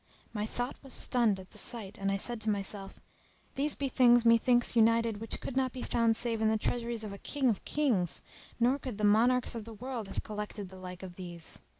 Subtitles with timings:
[0.33, 2.99] My thought was stunned at the sight and I said to myself,
[3.53, 7.13] "These be things methinks united which could not be found save in the treasuries of
[7.13, 8.23] a King of Kings,
[8.59, 11.59] nor could the monarchs of the world have collected the like of these!"